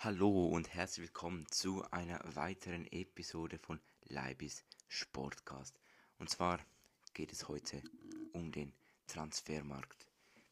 Hallo 0.00 0.46
und 0.46 0.72
herzlich 0.74 1.08
willkommen 1.08 1.44
zu 1.50 1.82
einer 1.90 2.20
weiteren 2.36 2.86
Episode 2.92 3.58
von 3.58 3.80
Leibis 4.04 4.64
Sportcast. 4.86 5.76
Und 6.18 6.30
zwar 6.30 6.60
geht 7.14 7.32
es 7.32 7.48
heute 7.48 7.82
um 8.32 8.52
den 8.52 8.72
Transfermarkt. 9.08 10.06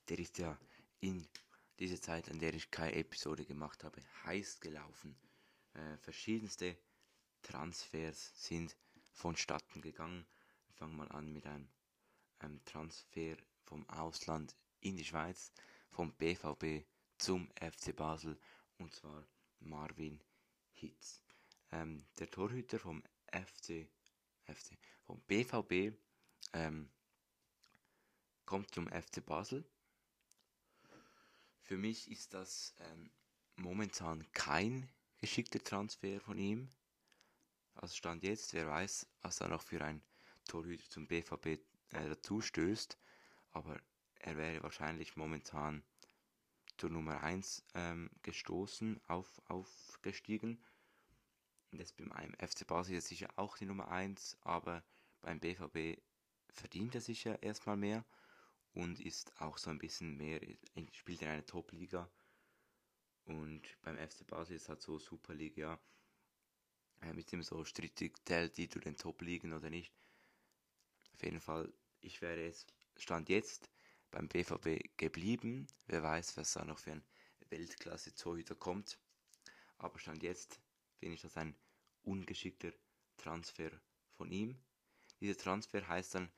Der 0.09 0.19
ist 0.19 0.39
ja 0.39 0.59
in 0.99 1.29
dieser 1.79 2.01
Zeit, 2.01 2.29
an 2.29 2.41
der 2.41 2.55
ich 2.55 2.73
keine 2.73 2.97
Episode 2.97 3.45
gemacht 3.45 3.85
habe, 3.85 4.03
heiß 4.25 4.59
gelaufen. 4.59 5.17
Äh, 5.75 5.97
verschiedenste 5.99 6.77
Transfers 7.43 8.33
sind 8.35 8.77
vonstatten 9.13 9.81
gegangen. 9.81 10.27
Wir 10.67 10.75
fangen 10.75 10.97
mal 10.97 11.09
an 11.13 11.33
mit 11.33 11.47
einem, 11.47 11.69
einem 12.41 12.65
Transfer 12.65 13.37
vom 13.63 13.89
Ausland 13.91 14.57
in 14.81 14.97
die 14.97 15.05
Schweiz, 15.05 15.53
vom 15.93 16.13
BVB 16.15 16.85
zum 17.17 17.49
FC 17.61 17.95
Basel 17.95 18.37
und 18.79 18.93
zwar 18.93 19.25
Marvin 19.61 20.21
Hitz. 20.73 21.23
Ähm, 21.73 22.05
der 22.19 22.31
Torhüter 22.31 22.79
vom 22.79 23.03
FC, 23.33 23.89
FC 24.45 24.77
vom 25.05 25.21
BVB 25.23 25.97
ähm, 26.53 26.91
kommt 28.45 28.73
zum 28.73 28.89
FC 28.89 29.25
Basel. 29.25 29.69
Für 31.63 31.77
mich 31.77 32.11
ist 32.11 32.35
das 32.35 32.75
ähm, 32.79 33.11
momentan 33.57 34.31
kein 34.33 34.89
geschickter 35.19 35.63
Transfer 35.63 36.21
von 36.21 36.39
ihm. 36.39 36.69
Also 37.75 37.95
Stand 37.95 38.23
jetzt, 38.23 38.55
wer 38.55 38.69
weiß, 38.69 39.07
was 39.23 39.37
da 39.39 39.49
noch 39.49 39.63
für 39.63 39.85
ein 39.85 40.03
Torhüter 40.47 40.89
zum 40.89 41.07
BVB 41.07 41.47
äh, 41.47 41.61
dazu 41.91 42.41
stößt. 42.41 42.97
Aber 43.51 43.81
er 44.21 44.37
wäre 44.37 44.63
wahrscheinlich 44.63 45.17
momentan 45.17 45.83
zur 46.77 46.91
Nummer 46.91 47.23
1 47.23 47.65
ähm, 47.75 48.11
gestoßen, 48.23 49.01
auf, 49.07 49.41
aufgestiegen. 49.49 50.63
Jetzt 51.73 51.97
beim 51.97 52.35
FC 52.35 52.67
Basel 52.67 52.97
ist 52.97 53.09
sicher 53.09 53.29
auch 53.37 53.57
die 53.59 53.67
Nummer 53.67 53.89
1, 53.89 54.39
aber 54.43 54.85
beim 55.21 55.41
BVB 55.41 56.01
verdient 56.51 56.95
er 56.95 57.01
sicher 57.01 57.43
erstmal 57.43 57.77
mehr 57.77 58.05
und 58.73 59.01
ist 59.01 59.33
auch 59.41 59.59
so 59.59 59.71
ein 59.71 59.79
bisschen 59.79 60.17
mehr, 60.17 60.41
spielt 60.93 61.23
in 61.23 61.29
einer 61.29 61.47
Top-Liga. 61.47 62.11
Und 63.25 63.63
beim 63.83 63.97
FC 63.97 64.27
Basel 64.27 64.57
ist 64.57 64.69
halt 64.69 64.83
so 64.83 64.99
Superliga, 64.99 65.81
ja, 67.03 67.13
mit 67.13 67.33
dem 67.33 67.43
so 67.43 67.65
strittig, 67.65 68.17
zählt 68.25 68.57
die 68.57 68.69
zu 68.69 68.79
den 68.79 68.97
Top-Ligen 68.97 69.53
oder 69.53 69.71
nicht. 69.71 69.93
Auf 71.15 71.23
jeden 71.23 71.41
Fall, 71.41 71.73
ich 72.01 72.23
wäre 72.23 72.45
jetzt, 72.45 72.73
Stand 72.97 73.29
jetzt, 73.29 73.71
beim 74.11 74.29
BVB 74.29 74.97
geblieben. 74.97 75.67
Wer 75.87 76.03
weiß, 76.03 76.37
was 76.37 76.53
da 76.53 76.65
noch 76.65 76.79
für 76.79 76.93
ein 76.93 77.05
Weltklasse-Torhüter 77.51 78.55
kommt. 78.55 78.99
Aber 79.79 79.99
Stand 79.99 80.23
jetzt 80.23 80.61
finde 80.99 81.15
ich 81.15 81.23
das 81.23 81.37
ein 81.37 81.55
ungeschickter 82.03 82.73
Transfer 83.17 83.71
von 84.17 84.31
ihm. 84.31 84.59
Dieser 85.21 85.37
Transfer 85.37 85.87
heißt 85.87 86.15
dann 86.15 86.31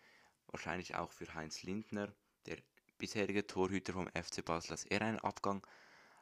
wahrscheinlich 0.46 0.94
auch 0.94 1.12
für 1.12 1.32
Heinz 1.34 1.62
Lindner, 1.62 2.12
der 2.46 2.58
bisherige 2.98 3.46
Torhüter 3.46 3.92
vom 3.92 4.08
FC 4.08 4.44
Basel, 4.44 4.70
dass 4.70 4.84
er 4.84 5.02
einen 5.02 5.20
Abgang 5.20 5.66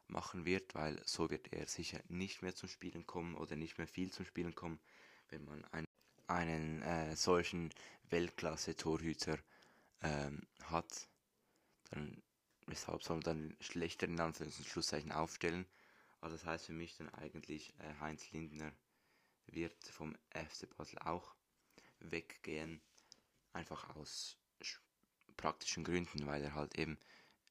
machen 0.08 0.44
wird, 0.44 0.74
weil 0.74 1.00
so 1.04 1.30
wird 1.30 1.52
er 1.52 1.66
sicher 1.66 2.00
nicht 2.08 2.42
mehr 2.42 2.54
zum 2.54 2.68
Spielen 2.68 3.06
kommen 3.06 3.34
oder 3.34 3.56
nicht 3.56 3.78
mehr 3.78 3.86
viel 3.88 4.12
zum 4.12 4.24
Spielen 4.24 4.54
kommen, 4.54 4.80
wenn 5.28 5.44
man 5.44 5.64
einen, 5.66 5.86
einen 6.26 6.82
äh, 6.82 7.16
solchen 7.16 7.70
Weltklasse-Torhüter 8.10 9.38
ähm, 10.02 10.46
hat 10.64 11.08
dann 11.90 12.22
weshalb 12.66 13.02
soll 13.02 13.16
man 13.16 13.22
dann 13.22 13.56
schlechter 13.60 14.06
in 14.06 14.20
Anführungszeichen 14.20 15.12
aufstellen. 15.12 15.66
Also 16.20 16.36
das 16.36 16.44
heißt 16.44 16.66
für 16.66 16.72
mich 16.72 16.96
dann 16.96 17.08
eigentlich 17.10 17.74
äh, 17.78 17.94
Heinz 18.00 18.30
Lindner 18.32 18.72
wird 19.46 19.76
vom 19.84 20.16
FC 20.30 20.68
Basel 20.76 20.98
auch 20.98 21.34
weggehen, 22.00 22.80
einfach 23.52 23.94
aus 23.96 24.36
praktischen 25.36 25.84
Gründen, 25.84 26.26
weil 26.26 26.42
er 26.42 26.54
halt 26.54 26.76
eben, 26.78 26.98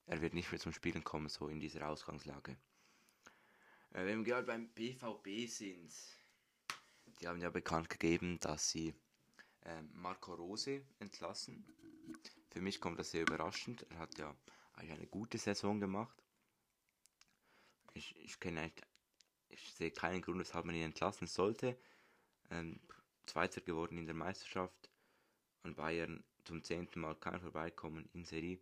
er 0.07 0.21
wird 0.21 0.33
nicht 0.33 0.51
mehr 0.51 0.59
zum 0.59 0.73
Spielen 0.73 1.03
kommen, 1.03 1.29
so 1.29 1.47
in 1.47 1.59
dieser 1.59 1.87
Ausgangslage. 1.87 2.57
Äh, 3.91 4.05
wenn 4.05 4.25
wir 4.25 4.33
gerade 4.33 4.47
beim 4.47 4.67
BVB 4.69 5.47
sind, 5.49 5.93
die 7.19 7.27
haben 7.27 7.39
ja 7.39 7.49
bekannt 7.49 7.89
gegeben, 7.89 8.39
dass 8.41 8.69
sie 8.69 8.93
Marco 9.93 10.33
Rose 10.33 10.81
entlassen. 10.99 11.65
Für 12.51 12.61
mich 12.61 12.79
kommt 12.79 12.99
das 12.99 13.11
sehr 13.11 13.23
überraschend. 13.23 13.85
Er 13.89 13.99
hat 13.99 14.17
ja 14.17 14.35
eigentlich 14.73 14.97
eine 14.97 15.07
gute 15.07 15.37
Saison 15.37 15.79
gemacht. 15.79 16.15
Ich, 17.93 18.15
ich 18.17 18.39
eigentlich, 18.39 18.85
ich 19.49 19.73
sehe 19.73 19.91
keinen 19.91 20.21
Grund, 20.21 20.39
weshalb 20.39 20.65
man 20.65 20.75
ihn 20.75 20.83
entlassen 20.83 21.27
sollte. 21.27 21.77
Ähm, 22.51 22.79
Zweiter 23.25 23.61
geworden 23.61 23.97
in 23.97 24.05
der 24.05 24.15
Meisterschaft. 24.15 24.89
An 25.63 25.75
Bayern 25.75 26.23
zum 26.43 26.63
zehnten 26.63 26.99
Mal 26.99 27.15
kein 27.15 27.41
Vorbeikommen 27.41 28.07
in 28.13 28.23
Serie. 28.23 28.59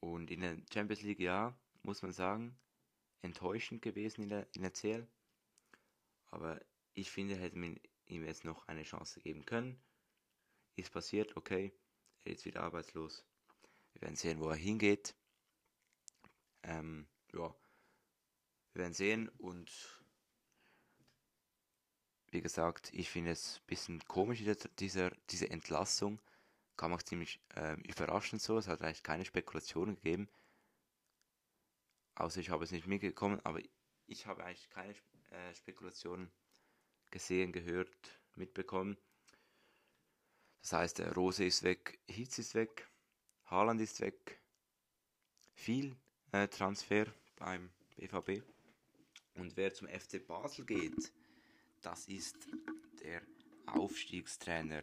Und 0.00 0.30
in 0.30 0.40
der 0.42 0.58
Champions 0.72 1.02
League, 1.02 1.20
ja, 1.20 1.56
muss 1.82 2.02
man 2.02 2.12
sagen, 2.12 2.56
enttäuschend 3.22 3.82
gewesen 3.82 4.22
in 4.22 4.28
der, 4.28 4.46
in 4.54 4.62
der 4.62 4.72
CL. 4.72 5.06
Aber 6.30 6.60
ich 6.94 7.10
finde, 7.10 7.36
hätte 7.36 7.58
man 7.58 7.80
ihm 8.06 8.24
jetzt 8.24 8.44
noch 8.44 8.66
eine 8.68 8.82
Chance 8.82 9.20
geben 9.20 9.44
können. 9.44 9.80
Ist 10.76 10.92
passiert, 10.92 11.36
okay. 11.36 11.72
Er 12.24 12.32
ist 12.32 12.44
wieder 12.44 12.62
arbeitslos. 12.62 13.24
Wir 13.92 14.02
werden 14.02 14.16
sehen, 14.16 14.40
wo 14.40 14.48
er 14.48 14.56
hingeht. 14.56 15.14
Ähm, 16.62 17.06
ja. 17.32 17.54
Wir 18.72 18.82
werden 18.82 18.94
sehen 18.94 19.28
und 19.38 19.70
wie 22.30 22.42
gesagt, 22.42 22.92
ich 22.92 23.08
finde 23.08 23.30
es 23.30 23.58
ein 23.58 23.66
bisschen 23.66 24.04
komisch, 24.08 24.42
dieser, 24.78 25.10
diese 25.30 25.48
Entlassung. 25.48 26.20
Kam 26.76 26.92
auch 26.92 27.02
ziemlich 27.02 27.40
ähm, 27.54 27.80
überraschend 27.82 28.42
so. 28.42 28.58
Es 28.58 28.68
hat 28.68 28.82
eigentlich 28.82 29.02
keine 29.02 29.24
Spekulationen 29.24 29.94
gegeben. 29.94 30.28
Außer 32.16 32.40
ich 32.40 32.50
habe 32.50 32.64
es 32.64 32.72
nicht 32.72 32.86
mitgekommen, 32.86 33.40
aber 33.44 33.60
ich 34.06 34.26
habe 34.26 34.44
eigentlich 34.44 34.68
keine 34.68 34.94
äh, 35.30 35.54
Spekulationen 35.54 36.30
gesehen, 37.10 37.52
gehört, 37.52 38.20
mitbekommen. 38.34 38.96
Das 40.62 40.72
heißt, 40.72 41.00
Rose 41.16 41.44
ist 41.44 41.62
weg, 41.62 41.98
Hitz 42.06 42.38
ist 42.38 42.54
weg, 42.54 42.88
Haaland 43.46 43.80
ist 43.80 44.00
weg. 44.00 44.40
Viel 45.54 45.96
äh, 46.32 46.48
Transfer 46.48 47.06
beim 47.36 47.70
BVB. 47.96 48.42
Und 49.34 49.56
wer 49.56 49.72
zum 49.72 49.88
FC 49.88 50.26
Basel 50.26 50.64
geht, 50.64 51.12
das 51.82 52.08
ist 52.08 52.36
der 53.02 53.22
Aufstiegstrainer 53.66 54.82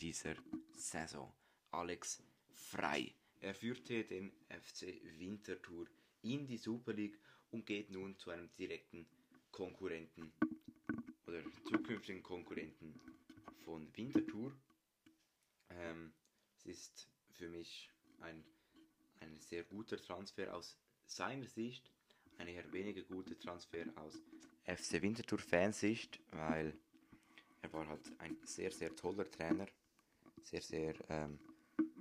dieser 0.00 0.34
Saison, 0.74 1.32
Alex 1.70 2.22
Frei. 2.50 3.14
Er 3.40 3.54
führte 3.54 4.04
den 4.04 4.32
FC 4.48 5.00
Winterthur 5.18 5.86
in 6.22 6.46
die 6.46 6.58
Super 6.58 6.92
League 6.92 7.18
und 7.50 7.66
geht 7.66 7.90
nun 7.90 8.18
zu 8.18 8.30
einem 8.30 8.50
direkten 8.56 9.06
Konkurrenten 9.50 10.32
oder 11.32 11.42
zukünftigen 11.64 12.22
Konkurrenten 12.22 13.00
von 13.64 13.88
Winterthur. 13.96 14.52
Ähm, 15.70 16.12
es 16.58 16.66
ist 16.66 17.08
für 17.30 17.48
mich 17.48 17.90
ein, 18.20 18.44
ein 19.20 19.40
sehr 19.40 19.64
guter 19.64 19.96
Transfer 19.96 20.54
aus 20.54 20.76
seiner 21.06 21.46
Sicht, 21.46 21.90
ein 22.38 22.48
eher 22.48 22.70
weniger 22.72 23.02
guter 23.02 23.38
Transfer 23.38 23.86
aus 23.96 24.20
FC 24.64 25.00
Winterthur 25.00 25.38
Fansicht, 25.38 26.20
weil 26.32 26.76
er 27.62 27.72
war 27.72 27.88
halt 27.88 28.12
ein 28.18 28.36
sehr, 28.44 28.70
sehr 28.70 28.94
toller 28.94 29.30
Trainer, 29.30 29.66
sehr, 30.42 30.62
sehr 30.62 30.94
ähm, 31.08 31.38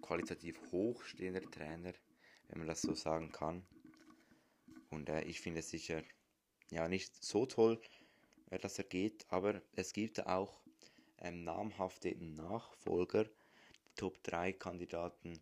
qualitativ 0.02 0.60
hochstehender 0.72 1.50
Trainer, 1.50 1.94
wenn 2.50 2.60
man 2.60 2.68
das 2.68 2.82
so 2.82 2.94
sagen 2.94 3.32
kann. 3.32 3.66
Und 4.90 5.08
äh, 5.08 5.24
ich 5.24 5.40
finde 5.40 5.60
es 5.62 5.70
sicher 5.70 6.04
ja 6.70 6.90
nicht 6.90 7.24
so 7.24 7.46
toll, 7.46 7.82
äh, 8.52 8.60
dass 8.60 8.78
er 8.78 8.84
geht, 8.84 9.26
aber 9.30 9.62
es 9.76 9.94
gibt 9.94 10.28
auch 10.28 10.62
ähm, 11.18 11.44
namhafte 11.44 12.16
Nachfolger. 12.20 13.24
Die 13.24 13.96
Top 13.96 14.22
3 14.24 14.54
Kandidaten 14.54 15.42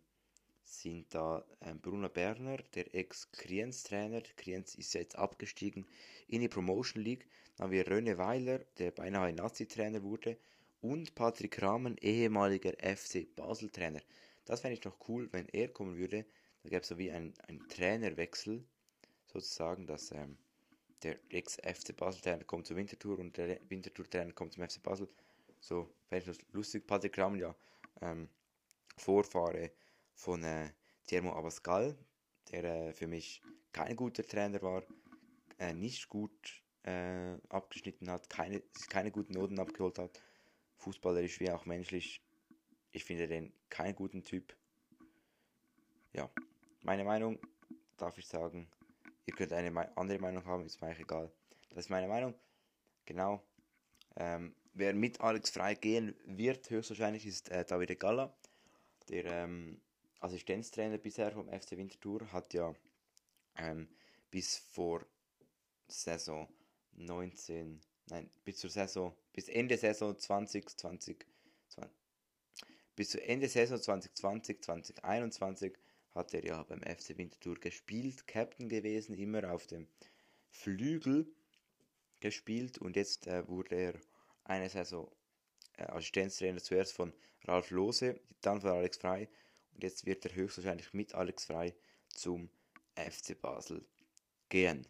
sind 0.64 1.12
da 1.14 1.44
ähm, 1.60 1.80
Bruno 1.80 2.08
Berner, 2.08 2.58
der 2.74 2.94
Ex-Kriens-Trainer. 2.94 4.22
Kriens 4.36 4.74
ist 4.76 4.94
jetzt 4.94 5.16
abgestiegen 5.16 5.86
in 6.28 6.40
die 6.40 6.48
Promotion 6.48 7.02
League. 7.02 7.26
Dann 7.56 7.66
haben 7.66 7.72
wir 7.72 7.86
Röne 7.88 8.16
Weiler, 8.16 8.60
der 8.78 8.92
beinahe 8.92 9.32
Nazi-Trainer 9.32 10.02
wurde. 10.02 10.38
Und 10.80 11.14
Patrick 11.14 11.60
Rahmen, 11.60 11.98
ehemaliger 11.98 12.72
FC 12.80 13.26
Basel-Trainer. 13.36 14.00
Das 14.46 14.62
fände 14.62 14.74
ich 14.74 14.84
noch 14.84 14.96
cool, 15.08 15.28
wenn 15.32 15.48
er 15.48 15.68
kommen 15.68 15.96
würde. 15.96 16.24
Da 16.62 16.68
gäbe 16.68 16.82
es 16.82 16.88
so 16.88 16.98
wie 16.98 17.10
einen 17.10 17.34
Trainerwechsel, 17.68 18.64
sozusagen, 19.26 19.86
dass 19.86 20.12
ähm, 20.12 20.38
der 21.02 21.18
Ex-FC 21.30 21.96
Basel-Trainer 21.96 22.44
kommt 22.44 22.66
zur 22.66 22.76
Wintertour 22.76 23.18
und 23.18 23.36
der 23.36 23.58
Wintertour-Trainer 23.68 24.32
kommt 24.32 24.52
zum 24.52 24.68
FC 24.68 24.82
Basel. 24.82 25.08
So, 25.60 25.90
fände 26.08 26.30
ich 26.30 26.52
lustig. 26.52 26.86
Patrick 26.86 27.18
Rahmen, 27.18 27.38
ja, 27.38 27.54
ähm, 28.00 28.28
Vorfahre 28.96 29.72
von 30.14 30.42
äh, 30.44 30.70
Tiermo 31.06 31.32
Abascal, 31.32 31.96
der 32.50 32.64
äh, 32.64 32.92
für 32.92 33.06
mich 33.06 33.42
kein 33.72 33.96
guter 33.96 34.24
Trainer 34.24 34.60
war, 34.62 34.82
äh, 35.58 35.74
nicht 35.74 36.08
gut 36.08 36.62
äh, 36.84 37.34
abgeschnitten 37.48 38.10
hat, 38.10 38.28
keine, 38.30 38.62
keine 38.88 39.10
guten 39.10 39.34
Noten 39.34 39.58
abgeholt 39.58 39.98
hat, 39.98 40.22
fußballerisch 40.76 41.40
wie 41.40 41.50
auch 41.50 41.66
menschlich. 41.66 42.22
Ich 42.92 43.04
finde 43.04 43.28
den 43.28 43.52
keinen 43.68 43.94
guten 43.94 44.22
Typ. 44.22 44.56
Ja, 46.12 46.28
meine 46.82 47.04
Meinung 47.04 47.38
darf 47.96 48.18
ich 48.18 48.26
sagen. 48.26 48.68
Ihr 49.26 49.34
könnt 49.34 49.52
eine 49.52 49.96
andere 49.96 50.18
Meinung 50.18 50.44
haben, 50.44 50.66
ist 50.66 50.80
mir 50.80 50.98
egal. 50.98 51.30
Das 51.70 51.84
ist 51.84 51.90
meine 51.90 52.08
Meinung. 52.08 52.34
Genau. 53.06 53.42
Ähm, 54.16 54.54
wer 54.74 54.94
mit 54.94 55.20
Alex 55.20 55.50
Frei 55.50 55.74
gehen 55.74 56.16
wird, 56.24 56.68
höchstwahrscheinlich 56.70 57.26
ist 57.26 57.50
äh, 57.50 57.64
Davide 57.64 57.96
Galla. 57.96 58.34
Der 59.08 59.24
ähm, 59.24 59.80
Assistenztrainer 60.20 60.98
bisher 60.98 61.32
vom 61.32 61.48
FC 61.48 61.72
Winterthur 61.72 62.32
hat 62.32 62.52
ja 62.54 62.74
ähm, 63.56 63.88
bis 64.30 64.58
vor 64.58 65.04
Saison 65.88 66.48
19, 66.92 67.80
nein, 68.06 68.30
bis 68.44 68.58
zur 68.58 68.70
Saison, 68.70 69.14
bis 69.32 69.48
Ende 69.48 69.76
Saison 69.76 70.16
2020, 70.16 71.26
20, 71.68 71.90
bis 73.00 73.10
zu 73.10 73.22
Ende 73.22 73.48
Saison 73.48 73.80
2020, 73.80 74.62
2021 74.62 75.72
hat 76.14 76.34
er 76.34 76.44
ja 76.44 76.62
beim 76.62 76.82
FC 76.82 77.16
Winterthur 77.16 77.56
gespielt, 77.56 78.26
Captain 78.26 78.68
gewesen, 78.68 79.14
immer 79.14 79.52
auf 79.52 79.66
dem 79.66 79.86
Flügel 80.50 81.32
gespielt 82.20 82.78
und 82.78 82.96
jetzt 82.96 83.26
äh, 83.26 83.46
wurde 83.48 83.74
er 83.74 83.94
eine 84.44 84.68
Saison 84.68 85.10
äh, 85.76 85.84
Assistenztrainer 85.84 86.60
zuerst 86.60 86.92
von 86.92 87.12
Ralf 87.44 87.70
Lose, 87.70 88.20
dann 88.40 88.60
von 88.60 88.70
Alex 88.70 88.98
Frei 88.98 89.28
und 89.72 89.82
jetzt 89.82 90.04
wird 90.06 90.24
er 90.26 90.34
höchstwahrscheinlich 90.34 90.92
mit 90.92 91.14
Alex 91.14 91.46
Frei 91.46 91.74
zum 92.08 92.50
FC 92.96 93.40
Basel 93.40 93.86
gehen. 94.48 94.86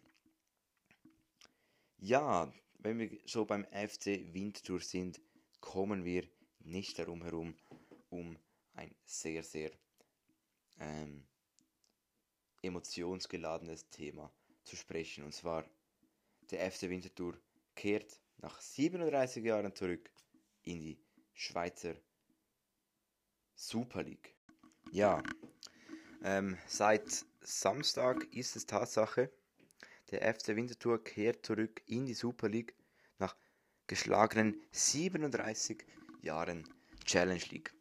Ja, 1.97 2.51
wenn 2.79 2.97
wir 2.97 3.19
so 3.25 3.45
beim 3.45 3.65
FC 3.65 4.33
Winterthur 4.33 4.81
sind, 4.81 5.21
kommen 5.59 6.03
wir 6.03 6.27
nicht 6.59 6.97
darum 6.97 7.21
herum, 7.21 7.55
um 8.09 8.37
ein 8.73 8.93
sehr, 9.05 9.43
sehr 9.43 9.71
ähm, 10.81 11.23
emotionsgeladenes 12.61 13.89
Thema 13.89 14.31
zu 14.63 14.75
sprechen. 14.75 15.23
Und 15.23 15.33
zwar, 15.33 15.65
der 16.49 16.69
FC 16.71 16.83
Winterthur 16.83 17.37
kehrt 17.75 18.19
nach 18.37 18.59
37 18.59 19.43
Jahren 19.43 19.73
zurück 19.73 20.11
in 20.63 20.81
die 20.81 20.99
Schweizer 21.33 21.95
Super 23.55 24.03
League. 24.03 24.35
Ja, 24.91 25.23
ähm, 26.23 26.57
seit 26.67 27.25
Samstag 27.41 28.23
ist 28.33 28.55
es 28.55 28.65
Tatsache, 28.65 29.31
der 30.11 30.33
FC 30.33 30.49
Winterthur 30.49 31.03
kehrt 31.03 31.45
zurück 31.45 31.81
in 31.85 32.05
die 32.05 32.13
Super 32.13 32.49
League 32.49 32.75
nach 33.17 33.35
geschlagenen 33.87 34.61
37 34.71 35.85
Jahren 36.21 36.67
Challenge 37.05 37.43
League 37.49 37.73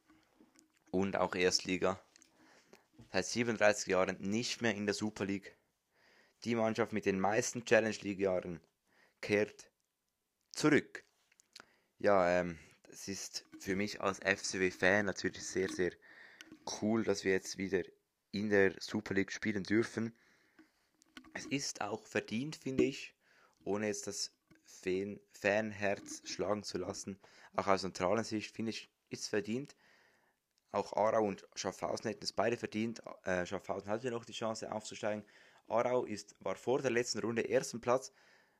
und 0.90 1.16
auch 1.16 1.34
Erstliga. 1.34 2.00
Seit 3.12 3.26
37 3.26 3.88
Jahren 3.88 4.16
nicht 4.20 4.62
mehr 4.62 4.74
in 4.74 4.86
der 4.86 4.94
Super 4.94 5.24
League. 5.24 5.56
Die 6.44 6.54
Mannschaft 6.54 6.92
mit 6.92 7.06
den 7.06 7.20
meisten 7.20 7.64
Challenge 7.64 7.96
League 8.02 8.20
Jahren 8.20 8.60
kehrt 9.20 9.70
zurück. 10.52 11.04
Ja, 11.98 12.40
ähm, 12.40 12.58
das 12.88 13.08
ist 13.08 13.44
für 13.58 13.76
mich 13.76 14.00
als 14.00 14.20
FCW-Fan 14.20 15.06
natürlich 15.06 15.44
sehr, 15.44 15.68
sehr 15.68 15.92
cool, 16.80 17.04
dass 17.04 17.24
wir 17.24 17.32
jetzt 17.32 17.58
wieder 17.58 17.82
in 18.32 18.48
der 18.48 18.74
Super 18.80 19.14
League 19.14 19.32
spielen 19.32 19.64
dürfen. 19.64 20.14
Es 21.34 21.46
ist 21.46 21.80
auch 21.80 22.06
verdient, 22.06 22.56
finde 22.56 22.84
ich, 22.84 23.14
ohne 23.64 23.86
jetzt 23.86 24.06
das 24.06 24.32
Fan 24.64 25.20
Fanherz 25.32 26.22
schlagen 26.24 26.62
zu 26.62 26.78
lassen. 26.78 27.18
Auch 27.54 27.66
aus 27.66 27.82
neutralen 27.82 28.24
Sicht 28.24 28.54
finde 28.54 28.70
ich, 28.70 28.90
ist 29.10 29.22
es 29.22 29.28
verdient. 29.28 29.76
Auch 30.72 30.92
Aarau 30.92 31.24
und 31.24 31.46
Schaffhausen 31.54 32.08
hätten 32.08 32.22
es 32.22 32.32
beide 32.32 32.56
verdient. 32.56 33.02
Äh, 33.24 33.44
Schaffhausen 33.44 33.90
hatte 33.90 34.06
ja 34.06 34.12
noch 34.12 34.24
die 34.24 34.32
Chance 34.32 34.70
aufzusteigen. 34.72 35.24
Aarau 35.68 36.04
ist, 36.04 36.36
war 36.40 36.56
vor 36.56 36.80
der 36.80 36.90
letzten 36.90 37.20
Runde 37.20 37.48
ersten 37.48 37.80
Platz, 37.80 38.12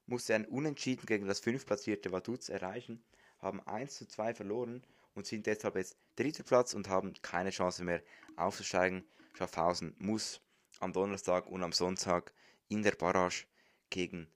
musste 0.06 0.34
ein 0.34 0.46
Unentschieden 0.46 1.06
gegen 1.06 1.26
das 1.26 1.40
fünftplatzierte 1.40 2.12
Vaduz 2.12 2.48
erreichen, 2.48 3.04
haben 3.38 3.60
1 3.66 3.94
zu 3.94 4.06
2 4.06 4.34
verloren 4.34 4.84
und 5.14 5.26
sind 5.26 5.46
deshalb 5.46 5.76
jetzt 5.76 5.96
dritter 6.16 6.42
Platz 6.42 6.74
und 6.74 6.88
haben 6.88 7.14
keine 7.22 7.50
Chance 7.50 7.84
mehr 7.84 8.02
aufzusteigen. 8.36 9.04
Schaffhausen 9.34 9.94
muss 9.98 10.40
am 10.80 10.92
Donnerstag 10.92 11.46
und 11.46 11.62
am 11.62 11.72
Sonntag 11.72 12.32
in 12.68 12.82
der 12.82 12.92
Barrage 12.92 13.46
gegen 13.88 14.28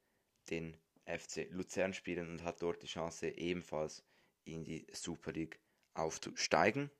den 0.50 0.76
FC 1.06 1.48
Luzern 1.50 1.92
spielen 1.92 2.30
und 2.30 2.44
hat 2.44 2.62
dort 2.62 2.82
die 2.82 2.86
Chance 2.86 3.28
ebenfalls 3.28 4.04
in 4.44 4.64
die 4.64 4.86
Super 4.92 5.32
League 5.32 5.58
aufzusteigen. 5.94 6.90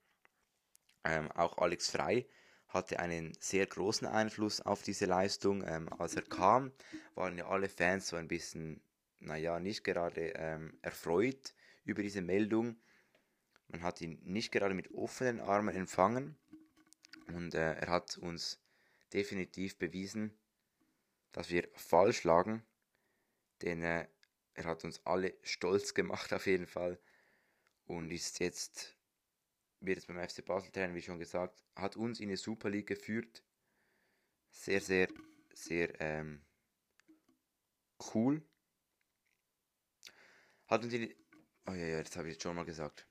Ähm, 1.05 1.31
auch 1.33 1.59
Alex 1.59 1.91
Frei 1.91 2.27
hatte 2.69 2.99
einen 2.99 3.33
sehr 3.39 3.67
großen 3.67 4.07
Einfluss 4.07 4.61
auf 4.61 4.83
diese 4.83 5.07
Leistung. 5.07 5.63
Ähm, 5.67 5.89
als 5.93 6.17
er 6.17 6.23
kam, 6.23 6.73
waren 7.15 7.39
ja 7.39 7.47
alle 7.47 7.69
Fans 7.69 8.09
so 8.09 8.17
ein 8.17 8.29
bisschen, 8.29 8.81
naja, 9.21 9.61
nicht 9.61 9.85
gerade 9.85 10.33
ähm, 10.37 10.77
erfreut 10.83 11.55
über 11.85 12.03
diese 12.03 12.23
Meldung. 12.23 12.77
Man 13.69 13.83
hat 13.83 14.01
ihn 14.01 14.21
nicht 14.25 14.53
gerade 14.53 14.75
mit 14.75 14.93
offenen 14.93 15.41
Armen 15.41 15.75
empfangen 15.75 16.37
und 17.29 17.55
äh, 17.55 17.75
er 17.75 17.89
hat 17.89 18.19
uns 18.19 18.61
definitiv 19.13 19.79
bewiesen, 19.79 20.37
dass 21.33 21.51
wir 21.51 21.69
falsch 21.75 22.25
lagen, 22.25 22.63
denn 23.63 23.83
äh, 23.83 24.07
er 24.55 24.65
hat 24.65 24.85
uns 24.85 25.05
alle 25.05 25.35
stolz 25.43 25.95
gemacht 25.95 26.33
auf 26.33 26.47
jeden 26.47 26.67
Fall 26.67 26.99
und 27.87 28.11
ist 28.11 28.41
jetzt, 28.41 28.97
wird 29.87 29.99
es 29.99 30.07
beim 30.07 30.17
FC 30.17 30.45
Basel 30.45 30.71
trainen, 30.71 30.95
wie 30.95 31.03
schon 31.03 31.19
gesagt, 31.19 31.63
hat 31.75 31.97
uns 31.97 32.21
in 32.21 32.29
die 32.29 32.37
Super 32.37 32.71
League 32.71 32.87
geführt. 32.87 33.43
Sehr, 34.51 34.81
sehr, 34.81 35.09
sehr 35.53 36.01
ähm, 36.01 36.43
cool. 38.15 38.43
Hat 40.67 40.85
uns 40.85 40.93
in 40.93 41.03
die, 41.03 41.17
oh 41.67 41.73
ja, 41.73 41.87
ja, 41.87 42.03
das 42.03 42.17
habe 42.17 42.29
ich 42.29 42.35
jetzt 42.35 42.43
schon 42.43 42.57
mal 42.57 42.65
gesagt. 42.65 43.07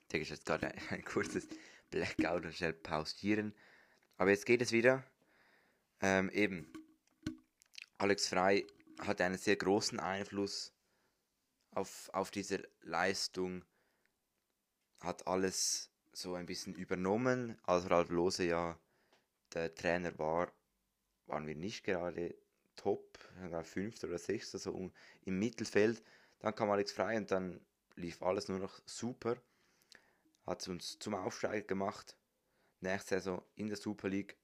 Ich 0.00 0.08
denke, 0.08 0.22
ich 0.22 0.30
jetzt 0.30 0.46
gerade 0.46 0.68
ein, 0.68 0.78
ein 0.90 1.04
kurzes 1.04 1.48
Blackout 1.90 2.44
und 2.44 2.54
schnell 2.54 2.72
pausieren. 2.72 3.54
Aber 4.16 4.30
jetzt 4.30 4.46
geht 4.46 4.62
es 4.62 4.72
wieder. 4.72 5.04
Ähm, 6.00 6.30
eben, 6.30 6.72
Alex 7.98 8.28
Frei 8.28 8.66
hat 8.98 9.20
einen 9.20 9.38
sehr 9.38 9.56
großen 9.56 10.00
Einfluss 10.00 10.72
auf, 11.72 12.10
auf 12.12 12.30
diese 12.30 12.68
Leistung, 12.82 13.64
hat 15.00 15.26
alles 15.26 15.90
so 16.12 16.34
ein 16.34 16.46
bisschen 16.46 16.74
übernommen. 16.74 17.58
Als 17.62 17.90
Ralf 17.90 18.10
Lose 18.10 18.44
ja 18.44 18.78
der 19.54 19.74
Trainer 19.74 20.18
war, 20.18 20.52
waren 21.26 21.46
wir 21.46 21.56
nicht 21.56 21.84
gerade 21.84 22.34
top, 22.76 23.18
fünfter 23.62 24.08
oder 24.08 24.18
sechster, 24.18 24.58
so 24.58 24.90
im 25.24 25.38
Mittelfeld. 25.38 26.02
Dann 26.38 26.54
kam 26.54 26.70
Alex 26.70 26.92
Frei 26.92 27.16
und 27.16 27.30
dann 27.30 27.60
lief 27.96 28.22
alles 28.22 28.48
nur 28.48 28.58
noch 28.58 28.80
super. 28.86 29.36
Hat 30.46 30.66
uns 30.68 30.98
zum 30.98 31.14
Aufsteiger 31.14 31.66
gemacht 31.66 32.16
nächste 32.80 33.16
Saison 33.16 33.42
in 33.56 33.68
der 33.68 33.76
Super 33.76 34.08
League 34.08 34.36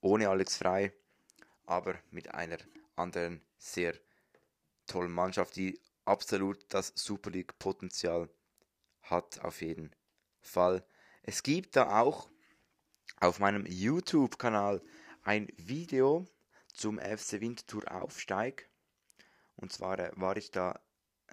ohne 0.00 0.28
Alex 0.28 0.56
Frei, 0.56 0.92
aber 1.64 1.98
mit 2.10 2.32
einer 2.32 2.58
anderen 2.94 3.40
sehr 3.58 3.94
tollen 4.86 5.10
Mannschaft, 5.10 5.56
die 5.56 5.80
absolut 6.06 6.64
das 6.68 6.92
Super 6.94 7.30
League 7.30 7.58
Potenzial 7.58 8.28
hat 9.02 9.40
auf 9.40 9.60
jeden 9.60 9.94
Fall. 10.40 10.86
Es 11.22 11.42
gibt 11.42 11.76
da 11.76 12.00
auch 12.00 12.30
auf 13.20 13.38
meinem 13.38 13.66
YouTube-Kanal 13.66 14.82
ein 15.22 15.48
Video 15.56 16.26
zum 16.72 16.98
FC 16.98 17.40
Winterthur 17.40 17.90
Aufsteig. 17.90 18.68
Und 19.56 19.72
zwar 19.72 19.98
äh, 19.98 20.12
war 20.14 20.36
ich 20.36 20.50
da 20.50 20.80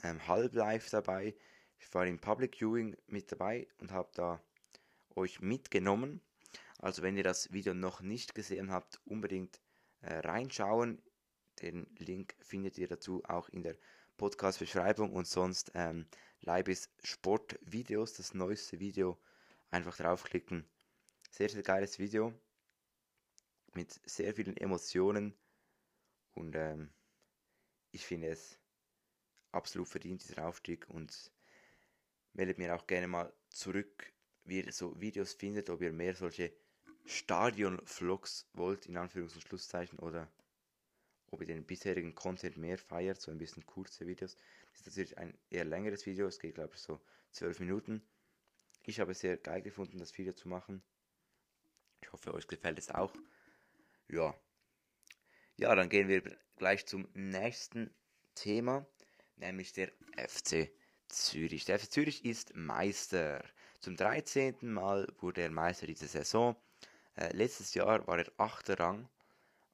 ähm, 0.04 0.28
halb 0.28 0.56
live 0.56 0.90
dabei. 0.90 1.36
Ich 1.78 1.94
war 1.94 2.06
im 2.08 2.20
Public 2.20 2.56
Viewing 2.58 2.96
mit 3.08 3.32
dabei 3.32 3.68
und 3.78 3.92
habe 3.92 4.10
da 4.14 4.42
euch 5.16 5.42
mitgenommen. 5.42 6.22
Also 6.80 7.02
wenn 7.02 7.18
ihr 7.18 7.24
das 7.24 7.52
Video 7.52 7.74
noch 7.74 8.02
nicht 8.02 8.36
gesehen 8.36 8.72
habt, 8.72 9.02
unbedingt 9.06 9.62
äh, 10.02 10.16
reinschauen. 10.20 11.02
Den 11.62 11.88
Link 11.98 12.36
findet 12.42 12.78
ihr 12.78 12.88
dazu 12.88 13.24
auch 13.26 13.48
in 13.50 13.64
der 13.64 13.78
Podcast-Beschreibung 14.24 15.12
und 15.12 15.28
sonst 15.28 15.74
ähm, 15.74 16.06
Leibis 16.40 16.90
Sportvideos, 17.04 18.14
das 18.14 18.34
neueste 18.34 18.80
Video, 18.80 19.20
einfach 19.70 19.98
draufklicken. 19.98 20.66
Sehr, 21.30 21.50
sehr 21.50 21.62
geiles 21.62 22.00
Video. 22.00 22.34
Mit 23.74 24.00
sehr 24.06 24.34
vielen 24.34 24.56
Emotionen. 24.56 25.38
Und 26.36 26.56
ähm, 26.56 26.94
ich 27.92 28.06
finde 28.06 28.30
es 28.30 28.58
absolut 29.52 29.90
verdient, 29.90 30.24
dieser 30.24 30.48
Aufstieg. 30.48 30.90
Und 30.90 31.30
meldet 32.32 32.60
mir 32.60 32.74
auch 32.74 32.88
gerne 32.88 33.10
mal 33.10 33.34
zurück, 33.50 34.14
wie 34.46 34.62
ihr 34.62 34.72
so 34.72 34.98
Videos 35.02 35.34
findet, 35.34 35.70
ob 35.70 35.82
ihr 35.82 35.92
mehr 35.92 36.16
solche 36.16 36.54
Stadion-Vlogs 37.04 38.48
wollt, 38.54 38.86
in 38.86 38.96
Anführungs- 38.96 39.36
und 39.36 39.42
Schlusszeichen, 39.42 40.00
oder 40.00 40.32
ob 41.34 41.42
ihr 41.42 41.48
den 41.48 41.66
bisherigen 41.66 42.16
Content 42.16 42.58
mehr 42.58 42.78
feiert, 42.78 43.20
so 43.20 43.32
ein 43.32 43.38
bisschen 43.38 43.66
kurze 43.66 44.06
Videos. 44.06 44.38
Das 44.72 44.82
ist 44.82 44.88
natürlich 44.88 45.18
ein 45.18 45.38
eher 45.50 45.66
längeres 45.66 46.06
Video, 46.06 46.28
es 46.28 46.40
geht 46.40 46.56
glaube 46.56 46.76
ich 46.76 46.82
so 46.82 47.00
12 47.32 47.60
Minuten. 47.60 48.02
Ich 48.84 49.00
habe 49.00 49.12
es 49.12 49.20
sehr 49.20 49.38
geil 49.38 49.62
gefunden, 49.62 49.98
das 49.98 50.18
Video 50.18 50.34
zu 50.34 50.48
machen. 50.48 50.84
Ich 52.02 52.12
hoffe, 52.12 52.34
euch 52.34 52.48
gefällt 52.48 52.78
es 52.78 52.90
auch. 52.90 53.14
Ja. 54.10 54.36
Ja, 55.58 55.74
dann 55.74 55.90
gehen 55.90 56.08
wir 56.08 56.22
gleich 56.58 56.86
zum 56.86 57.08
nächsten 57.14 57.94
Thema, 58.36 58.86
nämlich 59.38 59.74
der 59.74 59.92
FC 60.18 60.70
Zürich. 61.08 61.66
Der 61.66 61.80
FC 61.80 61.92
Zürich 61.92 62.26
ist 62.26 62.56
Meister. 62.56 63.44
Zum 63.80 63.96
13. 63.96 64.58
Mal 64.62 65.08
wurde 65.20 65.42
er 65.42 65.52
Meister 65.52 65.88
dieser 65.88 66.08
Saison. 66.08 66.56
Äh, 67.16 67.36
letztes 67.36 67.74
Jahr 67.74 68.06
war 68.08 68.20
er 68.20 68.32
8. 68.38 68.80
Rang. 68.80 69.08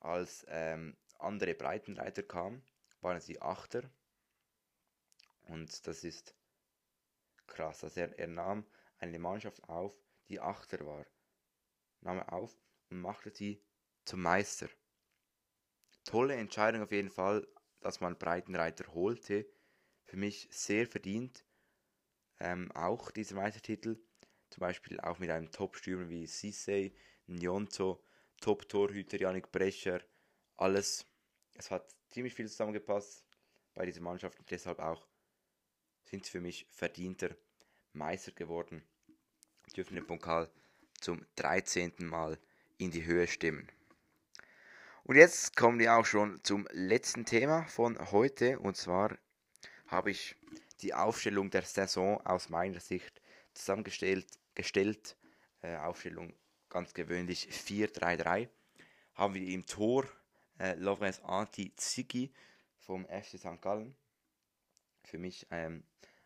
Als 0.02 0.46
ähm, 0.50 0.96
andere 1.20 1.56
Breitenreiter 1.56 2.24
kamen, 2.24 2.64
waren 3.02 3.20
sie 3.22 3.42
Achter. 3.42 3.90
Und 5.44 5.88
das 5.88 6.04
ist 6.04 6.36
krass. 7.48 7.84
Also 7.84 8.00
er, 8.00 8.18
er 8.18 8.28
nahm 8.28 8.66
eine 9.00 9.20
Mannschaft 9.20 9.64
auf, 9.68 9.96
die 10.28 10.40
Achter 10.40 10.86
war. 10.86 11.06
Nahm 12.02 12.20
er 12.20 12.34
auf 12.34 12.58
und 12.90 13.02
machte 13.02 13.32
sie 13.32 13.64
zum 14.06 14.22
Meister. 14.22 14.70
Tolle 16.06 16.36
Entscheidung 16.36 16.84
auf 16.84 16.92
jeden 16.92 17.10
Fall, 17.10 17.48
dass 17.82 18.00
man 18.00 18.18
Breitenreiter 18.18 18.94
holte. 18.94 19.46
Für 20.04 20.18
mich 20.18 20.48
sehr 20.52 20.88
verdient. 20.88 21.46
Ähm, 22.40 22.72
auch 22.72 23.12
dieser 23.12 23.36
Meistertitel. 23.36 24.00
Zum 24.50 24.62
Beispiel 24.62 25.00
auch 25.02 25.20
mit 25.20 25.30
einem 25.30 25.52
Top-Stürmer 25.52 26.10
wie 26.10 26.26
Sissé, 26.26 26.94
Njonzo, 27.28 28.04
Top-Torhüter 28.42 29.20
Janik 29.20 29.52
Brescher. 29.52 30.02
Alles. 30.56 31.06
Es 31.60 31.72
hat 31.72 31.94
ziemlich 32.08 32.34
viel 32.34 32.48
zusammengepasst 32.48 33.26
bei 33.74 33.86
dieser 33.86 34.00
Mannschaft 34.00 34.40
und 34.40 34.50
deshalb 34.50 34.80
auch 34.80 35.06
sind 36.06 36.24
sie 36.26 36.32
für 36.32 36.40
mich 36.40 36.66
verdienter 36.70 37.36
Meister 37.92 38.32
geworden. 38.32 38.82
Dürfen 39.76 39.96
den 39.96 40.08
Pokal 40.08 40.50
zum 41.02 41.26
13. 41.36 41.94
Mal 42.00 42.40
in 42.78 42.92
die 42.92 43.04
Höhe 43.06 43.28
stimmen. 43.28 43.68
Und 45.04 45.18
jetzt 45.18 45.58
kommen 45.58 45.80
wir 45.80 45.96
auch 45.96 46.06
schon 46.06 46.42
zum 46.46 46.66
letzten 46.72 47.26
Thema 47.26 47.66
von 47.66 48.00
heute. 48.10 48.58
Und 48.60 48.78
zwar 48.78 49.18
habe 49.88 50.12
ich 50.12 50.38
die 50.80 50.94
Aufstellung 50.94 51.50
der 51.50 51.64
Saison 51.64 52.26
aus 52.26 52.48
meiner 52.48 52.80
Sicht 52.80 53.22
zusammengestellt. 53.54 54.28
Gestellt. 54.56 55.18
Äh, 55.62 55.76
Aufstellung 55.76 56.34
ganz 56.70 56.94
gewöhnlich 56.94 57.50
4-3-3. 57.52 58.48
Haben 59.16 59.34
wir 59.34 59.46
im 59.54 59.66
Tor 59.66 60.10
äh, 60.60 60.76
Lorenz 60.76 61.20
Anti 61.24 61.74
Ziggy 61.76 62.32
vom 62.78 63.06
FC 63.06 63.40
St. 63.40 63.62
Gallen. 63.62 63.96
Für 65.04 65.18
mich 65.18 65.48
ähm, 65.52 65.84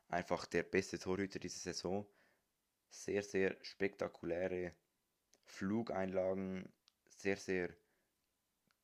einfach 0.09 0.45
der 0.45 0.63
beste 0.63 0.99
Torhüter 0.99 1.39
dieser 1.39 1.59
Saison. 1.59 2.05
Sehr, 2.89 3.23
sehr 3.23 3.55
spektakuläre 3.61 4.73
Flugeinlagen, 5.45 6.71
sehr, 7.05 7.37
sehr 7.37 7.69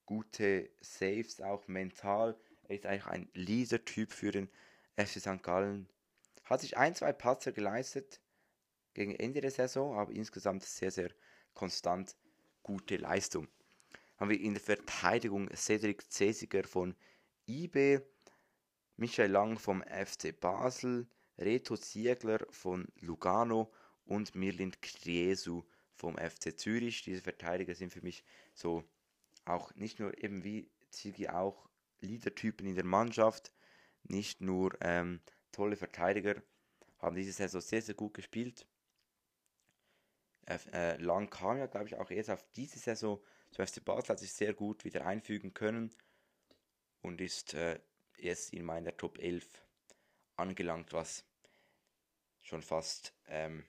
gute 0.05 0.69
Saves, 0.81 1.41
auch 1.41 1.67
mental. 1.67 2.35
Er 2.63 2.75
ist 2.75 2.85
eigentlich 2.85 3.07
ein 3.07 3.29
Leader-Typ 3.33 4.11
für 4.11 4.31
den 4.31 4.49
FC 4.95 5.19
St. 5.19 5.43
Gallen. 5.43 5.87
Hat 6.45 6.61
sich 6.61 6.77
ein, 6.77 6.95
zwei 6.95 7.13
Patzer 7.13 7.51
geleistet 7.51 8.19
gegen 8.93 9.15
Ende 9.15 9.41
der 9.41 9.51
Saison, 9.51 9.97
aber 9.97 10.11
insgesamt 10.11 10.63
sehr, 10.63 10.91
sehr 10.91 11.11
konstant 11.53 12.15
gute 12.63 12.97
Leistung. 12.97 13.47
Haben 14.19 14.31
wir 14.31 14.41
in 14.41 14.53
der 14.53 14.61
Verteidigung 14.61 15.49
Cedric 15.55 16.03
Cesiger 16.11 16.65
von 16.65 16.93
IB, 17.47 18.01
Michael 18.97 19.31
Lang 19.31 19.57
vom 19.57 19.81
FC 19.81 20.37
Basel, 20.37 21.07
Reto 21.37 21.77
Ziegler 21.77 22.45
von 22.49 22.85
Lugano 22.99 23.71
und 24.03 24.35
Mirlind 24.35 24.81
Kriesu 24.81 25.63
vom 25.93 26.17
FC 26.17 26.59
Zürich. 26.59 27.03
Diese 27.03 27.21
Verteidiger 27.21 27.73
sind 27.75 27.93
für 27.93 28.01
mich 28.01 28.25
so 28.53 28.83
auch 29.45 29.73
nicht 29.75 29.99
nur 29.99 30.21
eben 30.21 30.43
wie 30.43 30.69
Ziggy 30.89 31.29
auch 31.29 31.69
Leadertypen 32.01 32.67
in 32.67 32.75
der 32.75 32.85
Mannschaft, 32.85 33.53
nicht 34.03 34.41
nur 34.41 34.77
ähm, 34.81 35.21
tolle 35.53 35.77
Verteidiger, 35.77 36.41
haben 36.97 37.15
diese 37.15 37.31
Saison 37.31 37.61
sehr, 37.61 37.81
sehr 37.81 37.95
gut 37.95 38.13
gespielt. 38.13 38.67
Äh, 40.45 40.97
Lang 40.97 41.29
kam 41.29 41.57
ja, 41.57 41.67
glaube 41.67 41.87
ich, 41.87 41.95
auch 41.95 42.11
erst 42.11 42.31
auf 42.31 42.43
diese 42.55 42.79
Saison 42.79 43.21
zum 43.51 43.65
FC 43.65 43.83
Basel, 43.83 44.09
hat 44.09 44.19
sich 44.19 44.33
sehr 44.33 44.53
gut 44.53 44.85
wieder 44.85 45.05
einfügen 45.05 45.53
können 45.53 45.93
und 47.01 47.21
ist 47.21 47.53
äh, 47.53 47.79
erst 48.17 48.53
in 48.53 48.65
meiner 48.65 48.95
Top 48.95 49.17
11 49.19 49.45
angelangt, 50.35 50.93
was 50.93 51.25
schon 52.41 52.61
fast 52.61 53.13
ähm, 53.27 53.65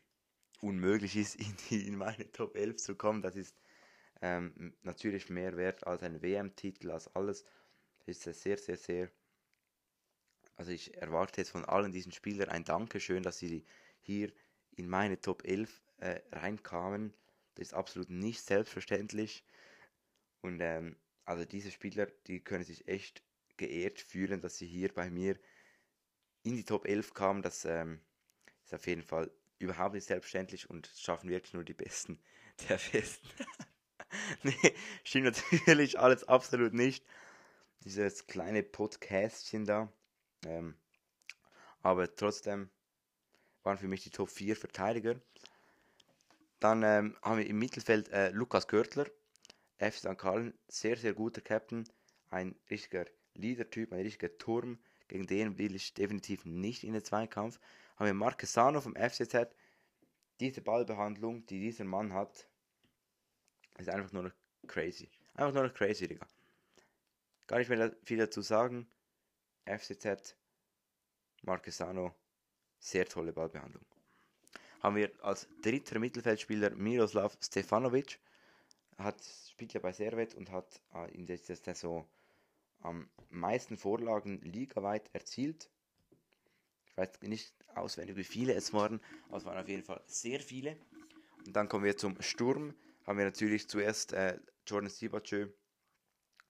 unmöglich 0.60 1.16
ist, 1.16 1.34
in, 1.70 1.86
in 1.86 1.96
meine 1.96 2.30
Top 2.32 2.56
11 2.56 2.76
zu 2.76 2.94
kommen. 2.94 3.22
Das 3.22 3.36
ist 3.36 3.56
ähm, 4.22 4.74
natürlich 4.82 5.30
mehr 5.30 5.56
wert 5.56 5.86
als 5.86 6.02
ein 6.02 6.22
WM-Titel, 6.22 6.90
als 6.90 7.14
alles. 7.14 7.44
Das 8.06 8.26
ist 8.26 8.42
sehr, 8.42 8.58
sehr, 8.58 8.76
sehr. 8.76 9.10
Also 10.56 10.72
ich 10.72 10.96
erwarte 10.96 11.40
jetzt 11.40 11.50
von 11.50 11.64
allen 11.64 11.92
diesen 11.92 12.12
Spielern 12.12 12.50
ein 12.50 12.64
Dankeschön, 12.64 13.22
dass 13.22 13.38
sie 13.38 13.64
hier 14.00 14.30
in 14.76 14.88
meine 14.88 15.20
Top 15.20 15.44
11 15.44 15.82
äh, 15.98 16.20
reinkamen. 16.32 17.14
Das 17.54 17.68
ist 17.68 17.74
absolut 17.74 18.10
nicht 18.10 18.42
selbstverständlich. 18.42 19.44
Und 20.42 20.60
ähm, 20.60 20.96
also 21.24 21.44
diese 21.44 21.70
Spieler, 21.70 22.06
die 22.26 22.40
können 22.40 22.64
sich 22.64 22.88
echt 22.88 23.22
geehrt 23.56 24.00
fühlen, 24.00 24.40
dass 24.40 24.56
sie 24.56 24.66
hier 24.66 24.92
bei 24.92 25.10
mir 25.10 25.38
in 26.42 26.56
die 26.56 26.64
Top 26.64 26.86
11 26.86 27.14
kamen. 27.14 27.42
Das 27.42 27.64
ähm, 27.64 28.00
ist 28.64 28.74
auf 28.74 28.86
jeden 28.86 29.02
Fall 29.02 29.30
überhaupt 29.58 29.94
nicht 29.94 30.06
selbstverständlich 30.06 30.68
und 30.70 30.90
schaffen 30.96 31.28
wirklich 31.28 31.52
nur 31.52 31.64
die 31.64 31.74
Besten 31.74 32.18
der 32.68 32.78
Besten. 32.78 33.28
nee, 34.42 34.74
stimmt 35.04 35.36
natürlich 35.52 35.98
alles 35.98 36.24
absolut 36.24 36.74
nicht. 36.74 37.04
Dieses 37.84 38.26
kleine 38.26 38.62
Podcastchen 38.62 39.64
da. 39.64 39.92
Ähm, 40.46 40.74
aber 41.82 42.14
trotzdem 42.14 42.70
waren 43.62 43.78
für 43.78 43.88
mich 43.88 44.02
die 44.02 44.10
Top 44.10 44.30
4 44.30 44.56
Verteidiger. 44.56 45.20
Dann 46.58 46.82
ähm, 46.82 47.16
haben 47.22 47.38
wir 47.38 47.46
im 47.46 47.58
Mittelfeld 47.58 48.08
äh, 48.10 48.30
Lukas 48.30 48.68
Görtler, 48.68 49.06
FC 49.80 49.94
St. 49.94 50.18
Gallen, 50.18 50.54
sehr, 50.68 50.96
sehr 50.96 51.14
guter 51.14 51.40
Captain, 51.40 51.88
ein 52.28 52.54
richtiger 52.70 53.06
Leader-Typ, 53.34 53.92
ein 53.92 54.00
richtiger 54.00 54.36
Turm. 54.38 54.78
Gegen 55.08 55.26
den 55.26 55.58
will 55.58 55.74
ich 55.74 55.94
definitiv 55.94 56.44
nicht 56.44 56.84
in 56.84 56.92
den 56.92 57.02
Zweikampf. 57.02 57.58
Haben 57.96 58.06
wir 58.06 58.14
Marquesano 58.14 58.80
vom 58.80 58.94
FCZ. 58.94 59.48
Diese 60.38 60.60
Ballbehandlung, 60.60 61.46
die 61.46 61.60
dieser 61.60 61.84
Mann 61.84 62.12
hat, 62.12 62.46
ist 63.78 63.88
einfach 63.88 64.12
nur 64.12 64.24
noch 64.24 64.32
crazy. 64.66 65.10
Einfach 65.34 65.54
nur 65.54 65.64
noch 65.64 65.74
crazy, 65.74 66.06
Digga. 66.06 66.26
Gar 67.46 67.58
nicht 67.58 67.68
mehr 67.68 67.96
viel 68.04 68.18
dazu 68.18 68.42
sagen. 68.42 68.86
FCZ, 69.64 70.36
Marquesano, 71.42 72.14
sehr 72.78 73.06
tolle 73.06 73.32
Ballbehandlung. 73.32 73.84
Haben 74.80 74.96
wir 74.96 75.12
als 75.22 75.48
dritter 75.62 75.98
Mittelfeldspieler 75.98 76.70
Miroslav 76.70 77.36
Stefanovic. 77.42 78.18
Hat, 79.02 79.22
spielt 79.50 79.72
ja 79.72 79.80
bei 79.80 79.92
Servet 79.92 80.34
und 80.34 80.50
hat 80.50 80.80
äh, 80.94 81.12
in 81.14 81.26
dieser 81.26 81.56
Saison 81.56 82.08
am 82.80 83.10
meisten 83.28 83.76
Vorlagen 83.76 84.40
ligaweit 84.42 85.10
erzielt. 85.12 85.70
Ich 86.86 86.96
weiß 86.96 87.20
nicht 87.22 87.54
auswendig, 87.74 88.16
wie 88.16 88.24
viele 88.24 88.54
es 88.54 88.72
waren, 88.72 89.00
aber 89.28 89.38
es 89.38 89.44
waren 89.44 89.58
auf 89.58 89.68
jeden 89.68 89.84
Fall 89.84 90.02
sehr 90.06 90.40
viele. 90.40 90.76
Und 91.46 91.54
dann 91.54 91.68
kommen 91.68 91.84
wir 91.84 91.96
zum 91.96 92.20
Sturm 92.20 92.74
haben 93.10 93.18
wir 93.18 93.24
natürlich 93.24 93.68
zuerst 93.68 94.12
äh, 94.12 94.38
Jordan 94.66 94.88
Sibachö 94.88 95.48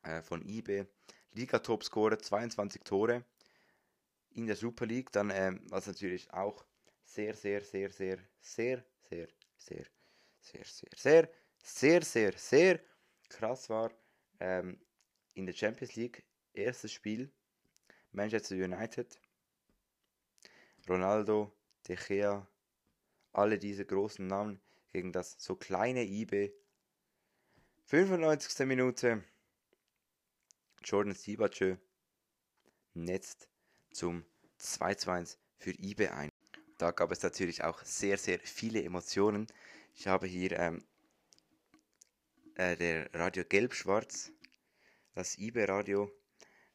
äh, 0.03 0.23
von 0.23 0.47
IB, 0.47 0.85
Liga-Topscorer, 1.33 2.19
22 2.19 2.83
Tore 2.83 3.25
in 4.33 4.47
der 4.47 4.57
Super 4.57 4.87
League. 4.87 5.13
Dann, 5.13 5.31
ähm, 5.31 5.63
was 5.71 5.87
natürlich 5.87 6.31
auch 6.33 6.65
sehr, 7.05 7.35
sehr, 7.35 7.63
sehr, 7.63 7.91
sehr, 7.91 8.19
sehr, 8.41 8.85
sehr, 9.09 9.29
sehr, 9.57 9.87
sehr, 10.39 10.65
sehr, 10.65 10.91
sehr, 10.97 11.31
sehr, 11.63 12.03
sehr, 12.03 12.33
sehr 12.37 12.81
krass 13.29 13.69
war, 13.69 13.93
ähm, 14.41 14.81
in 15.35 15.47
der 15.47 15.55
Champions 15.55 15.95
League, 15.97 16.25
erstes 16.53 16.93
Spiel, 16.93 17.31
Manchester 18.13 18.57
United, 18.57 19.21
Ronaldo, 20.89 21.53
De 21.87 21.97
Gea, 21.97 22.47
alle 23.33 23.59
diese 23.59 23.85
großen 23.85 24.27
Namen 24.27 24.61
gegen 24.93 25.13
das 25.13 25.37
so 25.39 25.55
kleine 25.55 26.05
IB. 26.05 26.53
95. 27.87 28.67
Minute. 28.67 29.25
Jordan 30.83 31.15
Sibachö 31.15 31.77
netzt 32.95 33.49
zum 33.93 34.25
2 34.59 34.95
zu 34.95 35.11
1 35.11 35.39
für 35.59 35.71
IB 35.71 36.09
ein. 36.09 36.31
Da 36.79 36.91
gab 36.91 37.13
es 37.13 37.23
natürlich 37.23 37.63
auch 37.63 37.83
sehr, 37.85 38.17
sehr 38.17 38.39
viele 38.39 38.83
Emotionen. 38.83 39.47
Ich 39.95 40.07
habe 40.07 40.27
hier 40.27 40.53
ähm, 40.59 40.83
äh, 42.57 42.77
der 42.77 43.13
Radio 43.15 43.45
Gelb-Schwarz, 43.45 44.33
das 45.15 45.39
IB-Radio 45.39 46.11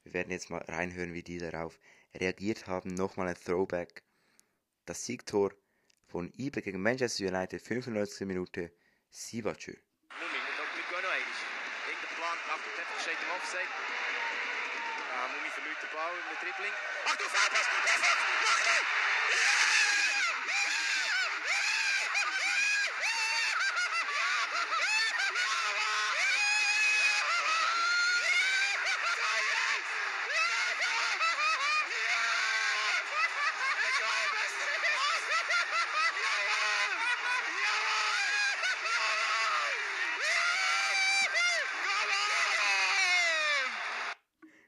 Wir 0.06 0.14
werden 0.14 0.32
jetzt 0.32 0.52
mal 0.52 0.64
reinhören, 0.68 1.14
wie 1.14 1.24
die 1.24 1.40
darauf 1.40 1.80
reagiert 2.14 2.68
haben. 2.68 2.94
Nochmal 2.94 3.28
ein 3.28 3.36
Throwback. 3.36 4.04
Das 4.86 5.04
Siegtor 5.04 5.52
von 6.06 6.32
Ibe 6.38 6.62
gegen 6.62 6.82
Manchester 6.82 7.26
United, 7.26 7.60
95. 7.60 8.28
Minute, 8.28 8.72
Sibachö. 9.12 9.74
Mummy, 10.20 10.40
moet 10.46 10.60
ook 10.62 10.74
nu 10.78 10.82
nog 11.02 11.14
eens. 11.18 11.40
Ik 11.80 11.86
denk 11.88 12.02
de 12.06 12.12
plan, 12.16 12.38
achter 12.54 12.72
het 12.72 12.80
even 12.82 12.96
gezeten 12.98 13.26
hem 13.26 13.36
offside. 13.38 13.72
Ah, 15.16 15.32
Mummy 15.34 15.50
verliest 15.50 15.82
de 15.82 15.90
bal 15.96 16.12
in 16.22 16.28
de 16.32 16.38
trippeling. 16.40 16.76
Achter 17.06 17.30
Fabers, 17.34 17.68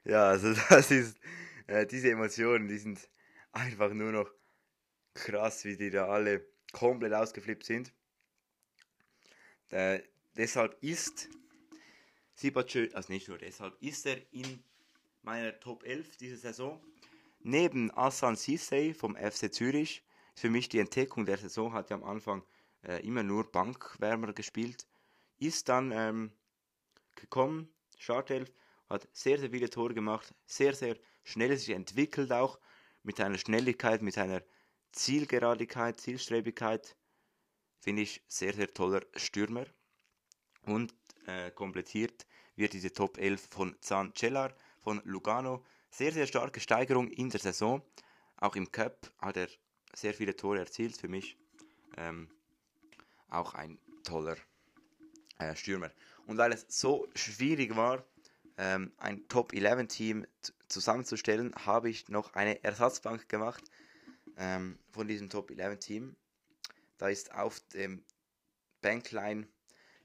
Ja, 0.08 0.30
also 0.30 0.54
das 0.70 0.90
ist, 0.90 1.18
äh, 1.66 1.86
diese 1.86 2.10
Emotionen, 2.10 2.66
die 2.66 2.78
sind 2.78 2.98
einfach 3.52 3.92
nur 3.92 4.10
noch 4.10 4.30
krass, 5.14 5.64
wie 5.64 5.76
die 5.76 5.90
da 5.90 6.08
alle 6.08 6.46
komplett 6.72 7.12
ausgeflippt 7.12 7.64
sind. 7.64 7.92
Äh, 9.68 10.00
deshalb 10.34 10.82
ist 10.82 11.28
Sibachö, 12.34 12.88
also 12.94 13.12
nicht 13.12 13.28
nur 13.28 13.36
deshalb, 13.36 13.76
ist 13.82 14.06
er 14.06 14.16
in 14.32 14.64
meiner 15.22 15.60
Top 15.60 15.84
11 15.84 16.16
diese 16.16 16.38
Saison. 16.38 16.80
Neben 17.40 17.90
Asan 17.90 18.36
Sissay 18.36 18.94
vom 18.94 19.14
FC 19.14 19.52
Zürich 19.52 20.02
für 20.34 20.48
mich 20.48 20.70
die 20.70 20.78
Entdeckung 20.78 21.26
der 21.26 21.36
Saison, 21.36 21.74
hat 21.74 21.90
ja 21.90 21.96
am 21.96 22.04
Anfang 22.04 22.42
äh, 22.82 23.04
immer 23.06 23.22
nur 23.22 23.50
Bankwärmer 23.50 24.32
gespielt, 24.32 24.86
ist 25.38 25.68
dann 25.68 25.92
ähm, 25.92 26.32
gekommen, 27.14 27.68
Startelf, 27.98 28.50
hat 28.88 29.08
sehr, 29.12 29.38
sehr 29.38 29.50
viele 29.50 29.70
Tore 29.70 29.94
gemacht, 29.94 30.34
sehr, 30.46 30.74
sehr 30.74 30.96
schnell 31.24 31.56
sich 31.56 31.70
entwickelt 31.70 32.32
auch, 32.32 32.58
mit 33.02 33.16
seiner 33.16 33.38
Schnelligkeit, 33.38 34.02
mit 34.02 34.14
seiner 34.14 34.42
Zielgeradigkeit, 34.92 36.00
Zielstrebigkeit, 36.00 36.96
finde 37.80 38.02
ich 38.02 38.22
sehr, 38.28 38.54
sehr 38.54 38.72
toller 38.72 39.02
Stürmer. 39.14 39.66
Und 40.62 40.94
äh, 41.26 41.50
komplettiert 41.50 42.26
wird 42.56 42.72
diese 42.72 42.92
Top 42.92 43.18
11 43.18 43.48
von 43.50 43.76
Zan 43.80 44.14
Cellar 44.14 44.54
von 44.80 45.00
Lugano. 45.04 45.64
Sehr, 45.90 46.12
sehr 46.12 46.26
starke 46.26 46.60
Steigerung 46.60 47.08
in 47.08 47.30
der 47.30 47.40
Saison. 47.40 47.82
Auch 48.36 48.56
im 48.56 48.70
Cup 48.70 49.12
hat 49.18 49.36
er 49.36 49.48
sehr 49.94 50.12
viele 50.12 50.36
Tore 50.36 50.58
erzielt. 50.58 50.96
Für 50.96 51.08
mich 51.08 51.36
ähm, 51.96 52.28
auch 53.28 53.54
ein 53.54 53.78
toller 54.04 54.36
äh, 55.38 55.54
Stürmer. 55.54 55.90
Und 56.26 56.36
weil 56.36 56.52
es 56.52 56.66
so 56.68 57.08
schwierig 57.14 57.76
war, 57.76 58.04
ähm, 58.58 58.92
ein 58.98 59.26
Top-11-Team 59.28 60.26
zusammenzustellen, 60.66 61.54
habe 61.54 61.88
ich 61.88 62.08
noch 62.08 62.34
eine 62.34 62.62
Ersatzbank 62.64 63.28
gemacht 63.28 63.62
ähm, 64.36 64.78
von 64.90 65.06
diesem 65.06 65.30
Top-11-Team. 65.30 66.16
Da 66.98 67.08
ist 67.08 67.32
auf 67.32 67.60
dem 67.72 68.04
Bankline 68.82 69.46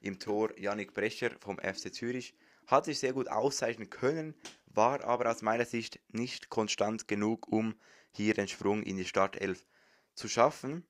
im 0.00 0.20
Tor 0.20 0.56
Yannick 0.58 0.94
Brecher 0.94 1.32
vom 1.40 1.58
FC 1.58 1.92
Zürich. 1.92 2.34
Hat 2.66 2.84
sich 2.84 3.00
sehr 3.00 3.12
gut 3.12 3.28
auszeichnen 3.28 3.90
können, 3.90 4.34
war 4.66 5.04
aber 5.04 5.30
aus 5.30 5.42
meiner 5.42 5.66
Sicht 5.66 6.00
nicht 6.08 6.48
konstant 6.48 7.08
genug, 7.08 7.48
um 7.48 7.74
hier 8.12 8.34
den 8.34 8.48
Sprung 8.48 8.82
in 8.84 8.96
die 8.96 9.04
Startelf 9.04 9.66
zu 10.14 10.28
schaffen. 10.28 10.86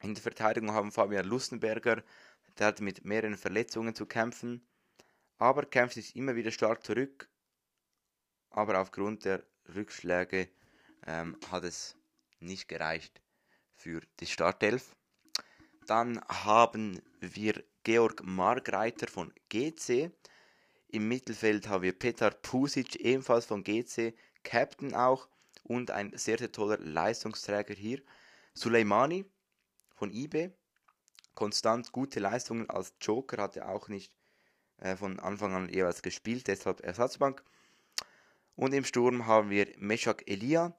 In 0.00 0.14
der 0.14 0.22
Verteidigung 0.22 0.72
haben 0.72 0.90
Fabian 0.90 1.26
Lustenberger, 1.26 2.02
der 2.58 2.66
hat 2.66 2.80
mit 2.80 3.04
mehreren 3.04 3.36
Verletzungen 3.36 3.94
zu 3.94 4.06
kämpfen 4.06 4.66
aber 5.38 5.66
kämpft 5.66 5.94
sich 5.94 6.16
immer 6.16 6.36
wieder 6.36 6.50
stark 6.50 6.84
zurück. 6.84 7.28
Aber 8.50 8.80
aufgrund 8.80 9.24
der 9.24 9.42
Rückschläge 9.74 10.48
ähm, 11.06 11.36
hat 11.50 11.64
es 11.64 11.96
nicht 12.40 12.68
gereicht 12.68 13.20
für 13.74 14.00
die 14.20 14.26
Startelf. 14.26 14.94
Dann 15.86 16.20
haben 16.28 17.00
wir 17.20 17.64
Georg 17.82 18.22
Margreiter 18.22 19.08
von 19.08 19.32
GC. 19.48 20.10
Im 20.88 21.08
Mittelfeld 21.08 21.68
haben 21.68 21.82
wir 21.82 21.98
Petar 21.98 22.30
Pusic, 22.30 22.96
ebenfalls 22.96 23.46
von 23.46 23.64
GC, 23.64 24.14
Captain 24.44 24.94
auch 24.94 25.28
und 25.64 25.90
ein 25.90 26.16
sehr, 26.16 26.38
sehr 26.38 26.52
toller 26.52 26.78
Leistungsträger 26.78 27.74
hier. 27.74 28.00
Suleimani 28.54 29.24
von 29.94 30.12
IB, 30.12 30.50
konstant 31.34 31.90
gute 31.92 32.20
Leistungen 32.20 32.68
als 32.68 32.94
Joker, 33.00 33.42
hatte 33.42 33.66
auch 33.66 33.88
nicht 33.88 34.14
äh, 34.82 34.96
von 34.96 35.20
Anfang 35.20 35.54
an 35.54 35.68
jeweils 35.68 36.02
gespielt, 36.02 36.48
deshalb 36.48 36.80
Ersatzbank. 36.80 37.42
Und 38.56 38.74
im 38.74 38.84
Sturm 38.84 39.26
haben 39.26 39.50
wir 39.50 39.72
Meshak 39.78 40.28
Elia, 40.28 40.76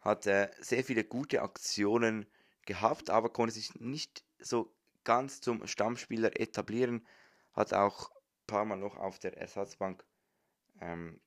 hat 0.00 0.26
äh, 0.26 0.48
sehr 0.60 0.84
viele 0.84 1.04
gute 1.04 1.42
Aktionen 1.42 2.26
gehabt, 2.64 3.10
aber 3.10 3.30
konnte 3.32 3.54
sich 3.54 3.74
nicht 3.74 4.24
so 4.38 4.72
ganz 5.04 5.40
zum 5.40 5.66
Stammspieler 5.66 6.40
etablieren, 6.40 7.06
hat 7.52 7.72
auch 7.72 8.10
ein 8.10 8.46
paar 8.46 8.64
Mal 8.64 8.76
noch 8.76 8.96
auf 8.96 9.18
der 9.18 9.36
Ersatzbank 9.36 10.04
ähm, 10.80 11.20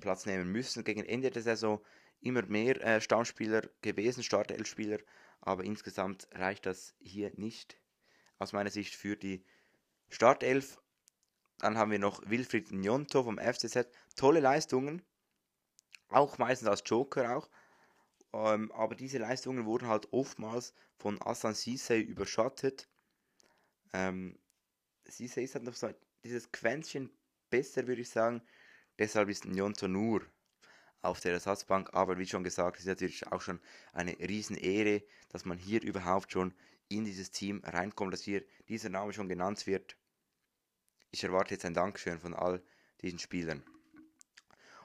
Platz 0.00 0.26
nehmen 0.26 0.50
müssen. 0.50 0.84
Gegen 0.84 1.04
Ende 1.04 1.30
der 1.30 1.42
Saison 1.42 1.80
immer 2.20 2.42
mehr 2.46 2.80
äh, 2.82 3.00
Stammspieler 3.00 3.62
gewesen, 3.82 4.22
Startelfspieler, 4.22 4.98
aber 5.40 5.64
insgesamt 5.64 6.28
reicht 6.32 6.66
das 6.66 6.94
hier 7.00 7.32
nicht 7.36 7.78
aus 8.38 8.52
meiner 8.52 8.70
Sicht 8.70 8.94
für 8.94 9.16
die 9.16 9.44
Startelf. 10.08 10.78
Dann 11.58 11.78
haben 11.78 11.90
wir 11.90 11.98
noch 11.98 12.22
Wilfried 12.28 12.70
Njonto 12.70 13.24
vom 13.24 13.38
FCZ. 13.38 13.88
Tolle 14.14 14.40
Leistungen. 14.40 15.02
Auch 16.08 16.38
meistens 16.38 16.68
als 16.68 16.82
Joker 16.84 17.36
auch. 17.36 17.48
Ähm, 18.32 18.70
aber 18.72 18.94
diese 18.94 19.18
Leistungen 19.18 19.64
wurden 19.64 19.88
halt 19.88 20.12
oftmals 20.12 20.74
von 20.96 21.20
Asan 21.22 21.54
Sisei 21.54 22.00
überschattet. 22.00 22.88
Ähm, 23.92 24.38
Sisei 25.04 25.42
ist 25.42 25.54
halt 25.54 25.64
noch 25.64 25.74
so 25.74 25.88
dieses 26.24 26.52
Quäntchen 26.52 27.10
besser, 27.50 27.86
würde 27.86 28.02
ich 28.02 28.10
sagen. 28.10 28.42
Deshalb 28.98 29.28
ist 29.28 29.44
Njonto 29.44 29.88
nur 29.88 30.22
auf 31.02 31.20
der 31.20 31.32
Ersatzbank. 31.32 31.94
Aber 31.94 32.18
wie 32.18 32.26
schon 32.26 32.44
gesagt, 32.44 32.78
ist 32.78 32.86
natürlich 32.86 33.26
auch 33.28 33.40
schon 33.40 33.60
eine 33.92 34.18
Riesenehre, 34.18 35.02
dass 35.30 35.44
man 35.44 35.58
hier 35.58 35.82
überhaupt 35.82 36.32
schon 36.32 36.54
in 36.88 37.04
dieses 37.04 37.30
Team 37.30 37.62
reinkommt, 37.64 38.12
dass 38.12 38.22
hier 38.22 38.44
dieser 38.68 38.90
Name 38.90 39.12
schon 39.12 39.28
genannt 39.28 39.66
wird. 39.66 39.96
Ich 41.10 41.24
erwarte 41.24 41.54
jetzt 41.54 41.64
ein 41.64 41.74
Dankeschön 41.74 42.18
von 42.18 42.34
all 42.34 42.62
diesen 43.02 43.18
Spielern. 43.18 43.62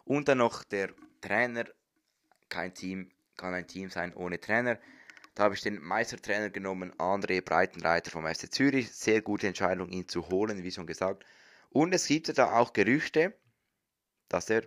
Und 0.05 0.27
dann 0.27 0.39
noch 0.39 0.63
der 0.63 0.93
Trainer. 1.21 1.65
Kein 2.49 2.73
Team 2.73 3.11
kann 3.37 3.53
ein 3.53 3.67
Team 3.67 3.89
sein 3.89 4.13
ohne 4.13 4.39
Trainer. 4.39 4.79
Da 5.35 5.43
habe 5.43 5.55
ich 5.55 5.61
den 5.61 5.81
Meistertrainer 5.81 6.49
genommen, 6.49 6.93
André 6.97 7.41
Breitenreiter 7.41 8.11
vom 8.11 8.27
FC 8.27 8.51
Zürich. 8.51 8.91
Sehr 8.91 9.21
gute 9.21 9.47
Entscheidung, 9.47 9.89
ihn 9.89 10.07
zu 10.07 10.27
holen, 10.27 10.63
wie 10.63 10.71
schon 10.71 10.87
gesagt. 10.87 11.25
Und 11.69 11.93
es 11.93 12.07
gibt 12.07 12.37
da 12.37 12.51
auch 12.57 12.73
Gerüchte, 12.73 13.33
dass 14.27 14.49
er 14.49 14.63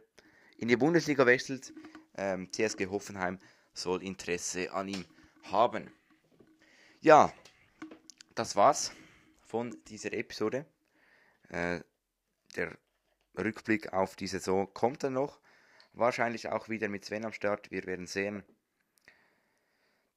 in 0.57 0.69
die 0.69 0.77
Bundesliga 0.77 1.27
wechselt. 1.27 1.75
Ähm, 2.17 2.51
TSG 2.51 2.87
Hoffenheim 2.87 3.39
soll 3.75 4.03
Interesse 4.03 4.73
an 4.73 4.89
ihm 4.89 5.05
haben. 5.43 5.91
Ja, 7.01 7.33
das 8.35 8.57
war's 8.57 8.93
von 9.43 9.77
dieser 9.89 10.13
Episode. 10.15 10.65
Äh, 11.49 11.81
der 12.57 12.77
Rückblick 13.37 13.93
auf 13.93 14.17
die 14.17 14.27
Saison 14.27 14.73
kommt 14.73 15.03
dann 15.03 15.15
noch. 15.15 15.41
Wahrscheinlich 15.93 16.49
auch 16.49 16.69
wieder 16.69 16.89
mit 16.89 17.05
Sven 17.05 17.25
am 17.25 17.33
Start. 17.33 17.71
Wir 17.71 17.87
werden 17.87 18.07
sehen. 18.07 18.43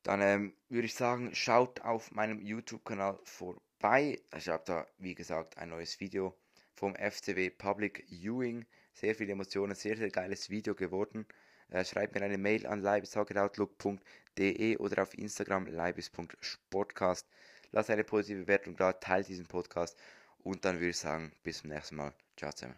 Dann 0.03 0.21
ähm, 0.21 0.53
würde 0.69 0.85
ich 0.85 0.95
sagen, 0.95 1.35
schaut 1.35 1.81
auf 1.81 2.11
meinem 2.11 2.39
YouTube-Kanal 2.39 3.19
vorbei. 3.23 4.21
Ich 4.35 4.47
habe 4.47 4.63
da, 4.65 4.87
wie 4.97 5.15
gesagt, 5.15 5.57
ein 5.57 5.69
neues 5.69 5.99
Video 5.99 6.37
vom 6.73 6.95
FCW 6.95 7.49
Public 7.49 8.05
Viewing. 8.07 8.65
Sehr 8.93 9.15
viele 9.15 9.33
Emotionen, 9.33 9.75
sehr, 9.75 9.97
sehr 9.97 10.09
geiles 10.09 10.49
Video 10.49 10.73
geworden. 10.75 11.25
Äh, 11.69 11.83
schreibt 11.83 12.15
mir 12.15 12.21
eine 12.21 12.37
Mail 12.37 12.65
an 12.65 12.81
leibishockeyOutlook.de 12.81 14.77
oder 14.77 15.03
auf 15.03 15.17
Instagram 15.17 15.67
leibis.sportcast. 15.67 17.27
Lasst 17.71 17.89
eine 17.89 18.05
positive 18.05 18.43
Bewertung 18.43 18.77
da, 18.77 18.93
teilt 18.93 19.27
diesen 19.27 19.45
Podcast 19.47 19.99
und 20.47 20.65
dann 20.65 20.75
würde 20.79 20.89
ich 20.89 20.97
sagen, 20.97 21.31
bis 21.43 21.59
zum 21.59 21.69
nächsten 21.69 21.95
Mal. 21.95 22.13
Ciao 22.35 22.51
zusammen. 22.51 22.75